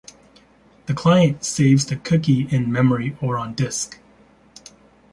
[0.87, 3.99] The client saves the cookie in memory or on disk.